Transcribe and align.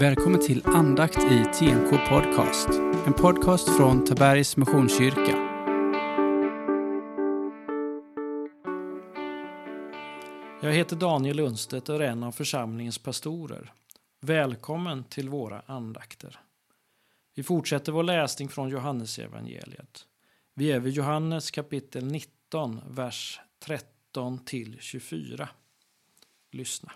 Välkommen 0.00 0.40
till 0.40 0.66
andakt 0.66 1.18
i 1.18 1.44
TNK 1.44 1.90
Podcast. 2.08 2.68
En 3.06 3.12
podcast 3.12 3.76
från 3.76 4.04
Tabergs 4.04 4.56
Missionskyrka. 4.56 5.36
Jag 10.62 10.72
heter 10.72 10.96
Daniel 10.96 11.36
Lundstedt 11.36 11.88
och 11.88 11.94
är 11.94 12.00
en 12.00 12.22
av 12.22 12.32
församlingens 12.32 12.98
pastorer. 12.98 13.72
Välkommen 14.20 15.04
till 15.04 15.28
våra 15.28 15.62
andakter. 15.66 16.40
Vi 17.34 17.42
fortsätter 17.42 17.92
vår 17.92 18.02
läsning 18.02 18.48
från 18.48 18.68
Johannesevangeliet. 18.68 20.06
Vi 20.54 20.72
är 20.72 20.80
vid 20.80 20.92
Johannes 20.92 21.50
kapitel 21.50 22.06
19, 22.06 22.80
vers 22.88 23.40
13 23.60 24.44
till 24.44 24.76
24. 24.80 25.48
Lyssna. 26.52 26.92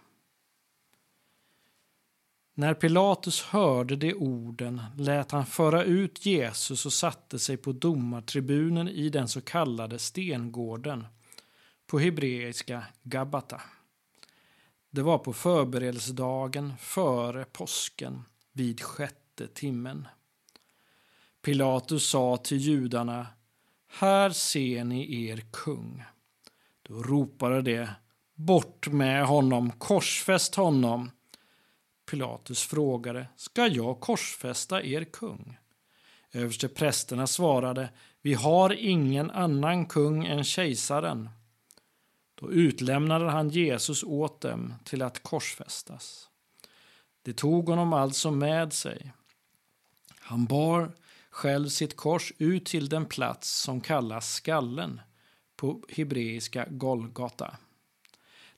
När 2.55 2.75
Pilatus 2.75 3.43
hörde 3.43 3.97
de 3.97 4.15
orden 4.15 4.83
lät 4.97 5.31
han 5.31 5.47
föra 5.47 5.85
ut 5.85 6.27
Jesus 6.27 6.87
och 6.87 6.93
satte 6.93 7.39
sig 7.39 7.57
på 7.57 7.73
domartribunen 7.73 8.89
i 8.89 9.09
den 9.09 9.29
så 9.29 9.41
kallade 9.41 9.99
stengården, 9.99 11.07
på 11.87 11.99
hebreiska 11.99 12.85
Gabata. 13.03 13.61
Det 14.91 15.03
var 15.03 15.19
på 15.19 15.33
förberedelsedagen 15.33 16.73
före 16.79 17.45
påsken, 17.45 18.23
vid 18.53 18.81
sjätte 18.81 19.47
timmen. 19.47 20.09
Pilatus 21.43 22.09
sa 22.09 22.37
till 22.37 22.59
judarna, 22.59 23.27
här 23.89 24.31
ser 24.31 24.85
ni 24.85 25.27
er 25.27 25.45
kung. 25.51 26.05
Då 26.83 27.03
ropade 27.03 27.63
de, 27.63 27.89
bort 28.35 28.89
med 28.89 29.27
honom, 29.27 29.71
korsfäst 29.71 30.55
honom. 30.55 31.11
Pilatus 32.13 32.63
frågade, 32.63 33.27
ska 33.37 33.67
jag 33.67 34.01
korsfästa 34.01 34.83
er 34.83 35.05
kung? 35.05 35.59
Överste 36.33 36.69
prästerna 36.69 37.27
svarade, 37.27 37.91
vi 38.23 38.35
har 38.35 38.73
ingen 38.73 39.31
annan 39.31 39.87
kung 39.87 40.27
än 40.27 40.45
kejsaren. 40.45 41.31
Då 42.35 42.53
utlämnade 42.53 43.31
han 43.31 43.49
Jesus 43.49 44.03
åt 44.03 44.41
dem 44.41 44.75
till 44.85 45.03
att 45.03 45.23
korsfästas. 45.23 46.29
De 47.23 47.33
tog 47.33 47.69
honom 47.69 47.93
alltså 47.93 48.31
med 48.31 48.73
sig. 48.73 49.13
Han 50.19 50.45
bar 50.45 50.93
själv 51.31 51.69
sitt 51.69 51.97
kors 51.97 52.33
ut 52.39 52.67
till 52.67 52.89
den 52.89 53.07
plats 53.07 53.63
som 53.63 53.81
kallas 53.81 54.33
skallen, 54.33 55.01
på 55.57 55.83
hebreiska 55.89 56.67
Golgata. 56.71 57.57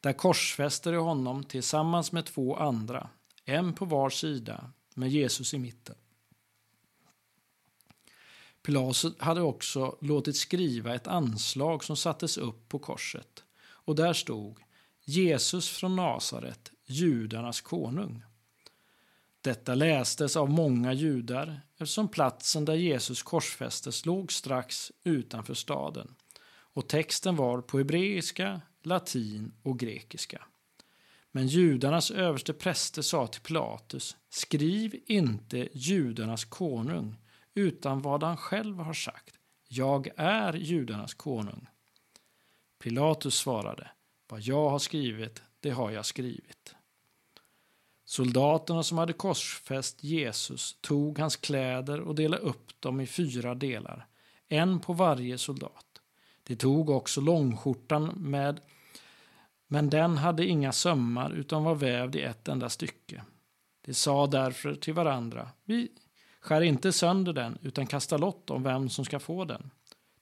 Där 0.01 0.13
korsfäste 0.13 0.91
de 0.91 0.97
honom 0.97 1.45
tillsammans 1.45 2.13
med 2.13 2.25
två 2.25 2.57
andra, 2.57 3.11
en 3.45 3.75
på 3.75 3.85
var 3.85 4.11
sida 4.11 4.73
med 4.95 5.11
Jesus 5.11 5.55
i 5.55 5.59
mitten. 5.59 5.95
Pilatus 8.63 9.07
hade 9.19 9.41
också 9.41 9.99
låtit 10.01 10.37
skriva 10.37 10.95
ett 10.95 11.07
anslag 11.07 11.85
som 11.85 11.97
sattes 11.97 12.39
upp 12.39 12.69
på 12.69 12.79
korset 12.79 13.45
och 13.65 13.95
där 13.95 14.13
stod 14.13 14.59
Jesus 15.05 15.69
från 15.69 15.97
Nasaret, 15.97 16.73
judarnas 16.87 17.61
konung. 17.61 18.23
Detta 19.41 19.75
lästes 19.75 20.37
av 20.37 20.51
många 20.51 20.93
judar 20.93 21.61
eftersom 21.73 22.09
platsen 22.09 22.65
där 22.65 22.75
Jesus 22.75 23.23
korsfästes 23.23 24.07
låg 24.07 24.33
strax 24.33 24.93
utanför 25.05 25.55
staden 25.55 26.15
och 26.75 26.89
texten 26.89 27.37
var 27.37 27.61
på 27.61 27.79
hebreiska, 27.79 28.61
latin 28.83 29.53
och 29.63 29.79
grekiska. 29.79 30.47
Men 31.37 31.47
judarnas 31.47 32.11
överste 32.11 32.53
präster 32.53 33.03
sa 33.03 33.27
till 33.27 33.41
Pilatus, 33.41 34.17
skriv 34.29 35.03
inte 35.07 35.69
judarnas 35.73 36.45
konung, 36.45 37.17
utan 37.55 38.03
vad 38.03 38.23
han 38.23 38.37
själv 38.37 38.79
har 38.79 38.95
sagt. 38.95 39.35
Jag 39.69 40.09
är 40.17 40.53
judarnas 40.53 41.15
konung. 41.15 41.67
Pilatus 42.79 43.35
svarade, 43.35 43.91
vad 44.29 44.41
jag 44.41 44.71
har 44.71 44.79
skrivit, 44.79 45.43
det 45.61 45.71
har 45.71 45.91
jag 45.91 46.07
skrivit. 46.07 46.75
Soldaterna 48.05 48.83
som 48.83 48.99
hade 48.99 49.13
korsfäst 49.13 50.05
Jesus 50.05 50.79
tog 50.81 51.19
hans 51.19 51.37
kläder 51.37 52.01
och 52.01 52.15
delade 52.15 52.43
upp 52.43 52.81
dem 52.81 53.01
i 53.01 53.07
fyra 53.07 53.55
delar, 53.55 54.07
en 54.49 54.81
på 54.81 54.93
varje 54.93 55.39
soldat. 55.39 56.01
De 56.43 56.57
tog 56.57 56.91
också 56.91 57.21
långskjortan 57.21 58.05
med 58.17 58.61
men 59.67 59.91
den 59.91 60.17
hade 60.17 60.47
inga 60.47 60.73
sömmar 60.73 61.31
utan 61.31 61.65
var 61.65 61.75
vävd 61.75 62.17
i 62.17 62.23
ett 62.23 62.49
enda 62.49 62.69
stycke. 62.69 63.25
De 63.85 63.95
sa 63.95 64.27
därför 64.27 64.75
till 64.75 64.95
varandra, 64.95 65.51
vi 65.65 65.89
skär 66.41 66.61
inte 66.61 66.93
sönder 66.93 67.33
den 67.33 67.59
utan 67.63 67.87
kastar 67.87 68.19
lott 68.19 68.51
om 68.51 68.63
vem 68.63 68.89
som 68.89 69.05
ska 69.05 69.19
få 69.19 69.45
den. 69.45 69.71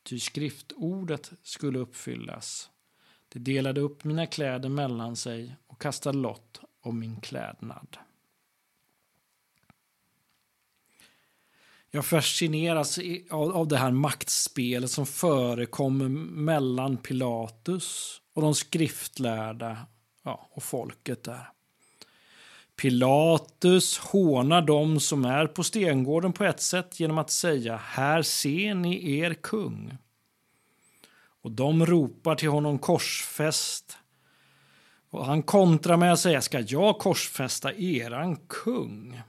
Ty 0.03 0.19
skriftordet 0.19 1.33
skulle 1.43 1.79
uppfyllas. 1.79 2.71
De 3.29 3.39
delade 3.39 3.81
upp 3.81 4.05
mina 4.05 4.27
kläder 4.27 4.69
mellan 4.69 5.17
sig 5.17 5.57
och 5.67 5.81
kastade 5.81 6.19
lott 6.19 6.61
om 6.81 6.99
min 6.99 7.21
klädnad. 7.21 7.97
Jag 11.95 12.05
fascineras 12.05 12.99
av 13.31 13.69
det 13.69 13.77
här 13.77 13.91
maktspelet 13.91 14.91
som 14.91 15.07
förekommer 15.07 16.09
mellan 16.09 16.97
Pilatus 16.97 18.21
och 18.35 18.43
de 18.43 18.55
skriftlärda 18.55 19.79
ja, 20.23 20.49
och 20.53 20.63
folket 20.63 21.25
där. 21.25 21.49
Pilatus 22.77 23.99
hånar 23.99 24.63
dem 24.63 25.01
som 25.01 25.25
är 25.25 25.47
på 25.47 25.65
stengården 25.65 26.33
på 26.33 26.45
ett 26.45 26.61
sätt 26.61 27.01
genom 27.01 27.19
att 27.19 27.31
säga 27.31 27.77
här 27.77 28.23
ser 28.23 28.75
ni 28.75 29.19
er 29.19 29.35
kung. 29.35 29.97
Och 31.43 31.51
de 31.51 31.87
ropar 31.87 32.35
till 32.35 32.49
honom 32.49 32.79
korsfäst. 32.79 33.99
Och 35.11 35.27
han 35.27 35.43
kontrar 35.43 35.97
med 35.97 36.13
att 36.13 36.21
säga 36.21 36.41
ska 36.41 36.61
jag 36.61 36.99
korsfästa 36.99 37.75
eran 37.75 38.37
kung? 38.37 39.23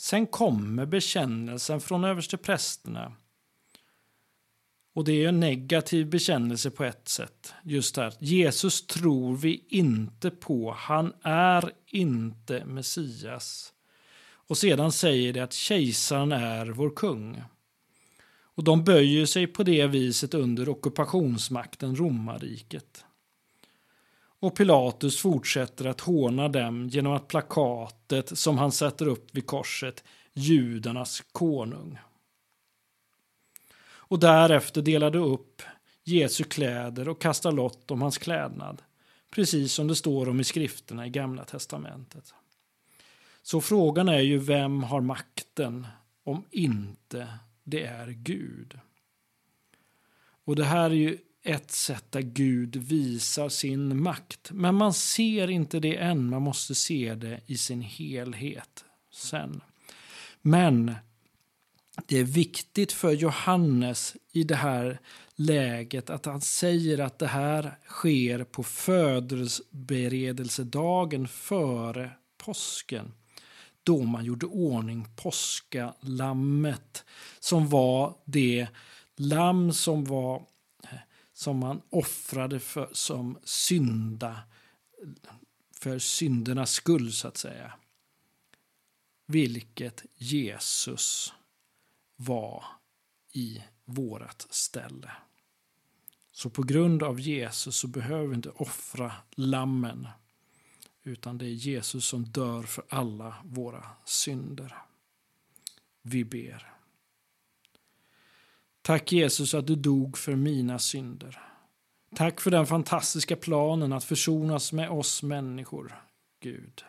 Sen 0.00 0.26
kommer 0.26 0.86
bekännelsen 0.86 1.80
från 1.80 2.04
översteprästerna 2.04 3.12
och 4.94 5.04
det 5.04 5.24
är 5.24 5.28
en 5.28 5.40
negativ 5.40 6.10
bekännelse 6.10 6.70
på 6.70 6.84
ett 6.84 7.08
sätt. 7.08 7.54
Just 7.62 7.96
här. 7.96 8.14
Jesus 8.18 8.86
tror 8.86 9.36
vi 9.36 9.64
inte 9.68 10.30
på. 10.30 10.72
Han 10.72 11.12
är 11.22 11.72
inte 11.86 12.64
Messias. 12.64 13.72
Och 14.20 14.58
sedan 14.58 14.92
säger 14.92 15.32
det 15.32 15.40
att 15.40 15.52
kejsaren 15.52 16.32
är 16.32 16.66
vår 16.66 16.90
kung. 16.90 17.42
Och 18.40 18.64
de 18.64 18.84
böjer 18.84 19.26
sig 19.26 19.46
på 19.46 19.62
det 19.62 19.86
viset 19.86 20.34
under 20.34 20.68
ockupationsmakten 20.68 21.96
romarriket. 21.96 23.04
Och 24.40 24.56
Pilatus 24.56 25.20
fortsätter 25.20 25.84
att 25.84 26.00
håna 26.00 26.48
dem 26.48 26.88
genom 26.88 27.12
att 27.12 27.28
plakatet 27.28 28.38
som 28.38 28.58
han 28.58 28.72
sätter 28.72 29.06
upp 29.06 29.36
vid 29.36 29.46
korset, 29.46 30.04
judarnas 30.32 31.22
konung 31.32 31.98
och 34.08 34.18
därefter 34.18 34.82
delade 34.82 35.18
upp 35.18 35.62
Jesu 36.04 36.44
kläder 36.44 37.08
och 37.08 37.20
kastade 37.20 37.56
lott 37.56 37.90
om 37.90 38.02
hans 38.02 38.18
klädnad, 38.18 38.82
precis 39.30 39.72
som 39.72 39.88
det 39.88 39.96
står 39.96 40.28
om 40.28 40.40
i 40.40 40.44
skrifterna 40.44 41.06
i 41.06 41.10
Gamla 41.10 41.44
testamentet. 41.44 42.34
Så 43.42 43.60
frågan 43.60 44.08
är 44.08 44.20
ju 44.20 44.38
vem 44.38 44.82
har 44.82 45.00
makten 45.00 45.86
om 46.24 46.44
inte 46.50 47.28
det 47.64 47.82
är 47.82 48.08
Gud? 48.08 48.78
Och 50.44 50.56
det 50.56 50.64
här 50.64 50.90
är 50.90 50.94
ju 50.94 51.18
ett 51.48 51.70
sätt 51.70 52.04
där 52.10 52.20
Gud 52.20 52.76
visar 52.76 53.48
sin 53.48 54.02
makt. 54.02 54.50
Men 54.50 54.74
man 54.74 54.94
ser 54.94 55.50
inte 55.50 55.80
det 55.80 55.96
än, 55.96 56.30
man 56.30 56.42
måste 56.42 56.74
se 56.74 57.14
det 57.14 57.40
i 57.46 57.56
sin 57.56 57.82
helhet 57.82 58.84
sen. 59.12 59.60
Men 60.42 60.94
det 62.06 62.18
är 62.18 62.24
viktigt 62.24 62.92
för 62.92 63.12
Johannes 63.12 64.16
i 64.32 64.44
det 64.44 64.56
här 64.56 65.00
läget 65.34 66.10
att 66.10 66.26
han 66.26 66.40
säger 66.40 66.98
att 66.98 67.18
det 67.18 67.26
här 67.26 67.78
sker 67.86 68.44
på 68.44 68.62
födelseberedelsedagen 68.62 71.28
före 71.28 72.10
påsken. 72.36 73.12
Då 73.82 74.02
man 74.02 74.24
gjorde 74.24 74.46
ordning 74.46 75.06
påskalammet 75.16 77.04
som 77.40 77.68
var 77.68 78.14
det 78.24 78.68
lamm 79.16 79.72
som 79.72 80.04
var 80.04 80.42
som 81.38 81.58
man 81.58 81.82
offrade 81.90 82.60
för, 82.60 82.88
som 82.92 83.38
synda 83.44 84.42
för 85.74 85.98
syndernas 85.98 86.70
skull 86.70 87.12
så 87.12 87.28
att 87.28 87.36
säga. 87.36 87.72
Vilket 89.26 90.04
Jesus 90.16 91.32
var 92.16 92.64
i 93.32 93.62
vårat 93.84 94.46
ställe. 94.50 95.12
Så 96.32 96.50
på 96.50 96.62
grund 96.62 97.02
av 97.02 97.20
Jesus 97.20 97.76
så 97.76 97.86
behöver 97.86 98.26
vi 98.26 98.34
inte 98.34 98.50
offra 98.50 99.12
lammen 99.30 100.08
utan 101.02 101.38
det 101.38 101.46
är 101.46 101.48
Jesus 101.48 102.04
som 102.04 102.24
dör 102.24 102.62
för 102.62 102.84
alla 102.88 103.34
våra 103.44 103.86
synder. 104.04 104.74
Vi 106.02 106.24
ber. 106.24 106.77
Tack 108.88 109.12
Jesus 109.12 109.54
att 109.54 109.66
du 109.66 109.76
dog 109.76 110.18
för 110.18 110.36
mina 110.36 110.78
synder. 110.78 111.40
Tack 112.14 112.40
för 112.40 112.50
den 112.50 112.66
fantastiska 112.66 113.36
planen 113.36 113.92
att 113.92 114.04
försonas 114.04 114.72
med 114.72 114.90
oss 114.90 115.22
människor, 115.22 116.02
Gud. 116.40 116.84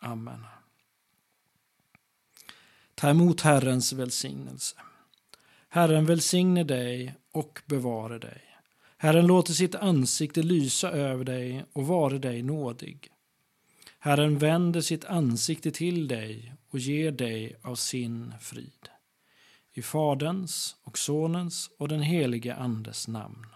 Amen. 0.00 0.44
Ta 2.94 3.10
emot 3.10 3.40
Herrens 3.40 3.92
välsignelse. 3.92 4.76
Herren 5.68 6.06
välsigne 6.06 6.64
dig 6.64 7.14
och 7.32 7.60
bevare 7.66 8.18
dig. 8.18 8.42
Herren 8.96 9.26
låter 9.26 9.52
sitt 9.52 9.74
ansikte 9.74 10.42
lysa 10.42 10.90
över 10.90 11.24
dig 11.24 11.64
och 11.72 11.86
vare 11.86 12.18
dig 12.18 12.42
nådig. 12.42 13.08
Herren 13.98 14.38
vänder 14.38 14.80
sitt 14.80 15.04
ansikte 15.04 15.70
till 15.70 16.08
dig 16.08 16.54
och 16.70 16.78
ger 16.78 17.12
dig 17.12 17.56
av 17.62 17.74
sin 17.74 18.34
frid. 18.40 18.88
I 19.72 19.82
Faderns 19.82 20.76
och 20.82 20.98
Sonens 20.98 21.70
och 21.78 21.88
den 21.88 22.02
helige 22.02 22.54
Andes 22.54 23.08
namn. 23.08 23.46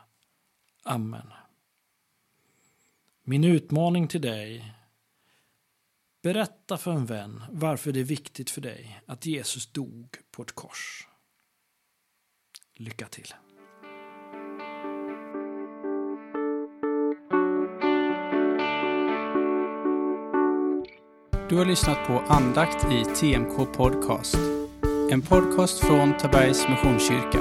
Amen. 0.84 1.32
Min 3.22 3.44
utmaning 3.44 4.08
till 4.08 4.20
dig 4.20 4.75
Berätta 6.25 6.76
för 6.76 6.93
en 6.93 7.06
vän 7.06 7.43
varför 7.50 7.93
det 7.93 8.00
är 8.00 8.05
viktigt 8.05 8.50
för 8.50 8.61
dig 8.61 9.00
att 9.06 9.26
Jesus 9.26 9.72
dog 9.72 10.16
på 10.31 10.43
ett 10.43 10.55
kors. 10.55 11.08
Lycka 12.75 13.06
till! 13.06 13.34
Du 21.49 21.56
har 21.56 21.64
lyssnat 21.64 22.06
på 22.06 22.19
andakt 22.19 22.93
i 22.93 23.05
TMK 23.05 23.72
Podcast. 23.72 24.53
En 25.10 25.22
podcast 25.22 25.78
från 25.78 26.16
Tabergs 26.16 26.68
Missionskyrka. 26.68 27.38